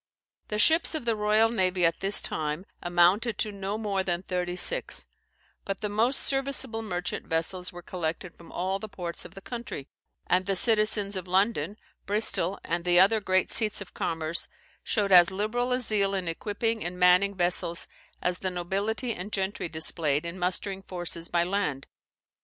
[0.47, 4.55] The ships of the royal navy at this time amounted to no more than thirty
[4.55, 5.05] six;
[5.63, 9.87] but the most serviceable merchant vessels were collected from all the ports of the country;
[10.25, 11.77] and the citizens of London,
[12.07, 14.47] Bristol, and the other great seats of commerce,
[14.83, 17.87] showed as liberal a zeal in equipping and manning vessels
[18.23, 21.85] as the nobility and gentry displayed in mustering forces by land.